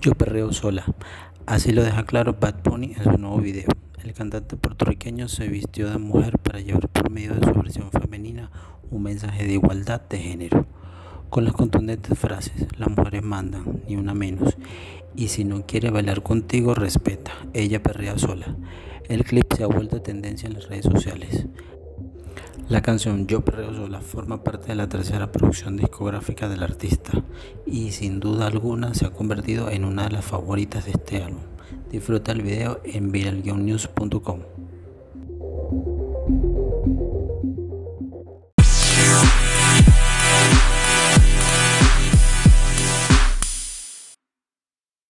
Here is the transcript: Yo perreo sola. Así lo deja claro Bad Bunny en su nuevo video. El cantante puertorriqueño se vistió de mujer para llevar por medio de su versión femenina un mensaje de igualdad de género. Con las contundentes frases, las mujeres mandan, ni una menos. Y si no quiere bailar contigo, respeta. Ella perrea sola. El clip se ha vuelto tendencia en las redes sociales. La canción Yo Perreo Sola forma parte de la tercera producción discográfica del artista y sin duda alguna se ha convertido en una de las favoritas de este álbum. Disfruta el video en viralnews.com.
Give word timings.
Yo 0.00 0.14
perreo 0.14 0.52
sola. 0.52 0.84
Así 1.44 1.72
lo 1.72 1.82
deja 1.82 2.04
claro 2.04 2.36
Bad 2.38 2.62
Bunny 2.62 2.94
en 2.96 3.02
su 3.02 3.18
nuevo 3.18 3.38
video. 3.38 3.66
El 4.04 4.12
cantante 4.12 4.56
puertorriqueño 4.56 5.26
se 5.26 5.48
vistió 5.48 5.90
de 5.90 5.98
mujer 5.98 6.38
para 6.38 6.60
llevar 6.60 6.88
por 6.88 7.10
medio 7.10 7.34
de 7.34 7.44
su 7.44 7.52
versión 7.52 7.90
femenina 7.90 8.48
un 8.92 9.02
mensaje 9.02 9.44
de 9.44 9.54
igualdad 9.54 10.00
de 10.08 10.18
género. 10.18 10.66
Con 11.30 11.44
las 11.44 11.52
contundentes 11.52 12.16
frases, 12.16 12.68
las 12.78 12.88
mujeres 12.90 13.24
mandan, 13.24 13.82
ni 13.88 13.96
una 13.96 14.14
menos. 14.14 14.56
Y 15.16 15.28
si 15.28 15.44
no 15.44 15.66
quiere 15.66 15.90
bailar 15.90 16.22
contigo, 16.22 16.74
respeta. 16.74 17.32
Ella 17.52 17.82
perrea 17.82 18.16
sola. 18.18 18.54
El 19.08 19.24
clip 19.24 19.52
se 19.52 19.64
ha 19.64 19.66
vuelto 19.66 20.00
tendencia 20.00 20.46
en 20.46 20.54
las 20.54 20.68
redes 20.68 20.84
sociales. 20.84 21.46
La 22.68 22.82
canción 22.82 23.26
Yo 23.26 23.40
Perreo 23.40 23.72
Sola 23.72 24.02
forma 24.02 24.44
parte 24.44 24.68
de 24.68 24.74
la 24.74 24.90
tercera 24.90 25.32
producción 25.32 25.78
discográfica 25.78 26.50
del 26.50 26.62
artista 26.62 27.24
y 27.64 27.92
sin 27.92 28.20
duda 28.20 28.46
alguna 28.46 28.92
se 28.92 29.06
ha 29.06 29.10
convertido 29.10 29.70
en 29.70 29.86
una 29.86 30.04
de 30.04 30.10
las 30.10 30.26
favoritas 30.26 30.84
de 30.84 30.90
este 30.90 31.22
álbum. 31.22 31.40
Disfruta 31.90 32.32
el 32.32 32.42
video 32.42 32.78
en 32.84 33.10
viralnews.com. 33.10 34.57